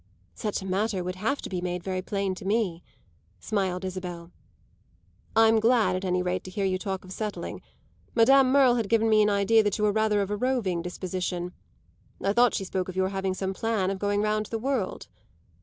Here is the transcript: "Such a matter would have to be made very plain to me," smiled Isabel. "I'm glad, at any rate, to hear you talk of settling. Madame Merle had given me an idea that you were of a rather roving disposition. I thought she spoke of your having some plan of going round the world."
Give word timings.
"Such 0.33 0.63
a 0.63 0.65
matter 0.65 1.03
would 1.03 1.17
have 1.17 1.43
to 1.43 1.49
be 1.49 1.61
made 1.61 1.83
very 1.83 2.01
plain 2.01 2.33
to 2.33 2.43
me," 2.43 2.81
smiled 3.39 3.85
Isabel. 3.85 4.31
"I'm 5.35 5.59
glad, 5.59 5.95
at 5.95 6.03
any 6.03 6.23
rate, 6.23 6.43
to 6.45 6.49
hear 6.49 6.65
you 6.65 6.79
talk 6.79 7.05
of 7.05 7.11
settling. 7.11 7.61
Madame 8.15 8.51
Merle 8.51 8.77
had 8.77 8.89
given 8.89 9.09
me 9.11 9.21
an 9.21 9.29
idea 9.29 9.61
that 9.61 9.77
you 9.77 9.83
were 9.83 9.91
of 9.91 9.95
a 9.97 10.17
rather 10.17 10.25
roving 10.35 10.81
disposition. 10.81 11.53
I 12.19 12.33
thought 12.33 12.55
she 12.55 12.63
spoke 12.63 12.89
of 12.89 12.95
your 12.95 13.09
having 13.09 13.35
some 13.35 13.53
plan 13.53 13.91
of 13.91 13.99
going 13.99 14.23
round 14.23 14.47
the 14.47 14.57
world." 14.57 15.07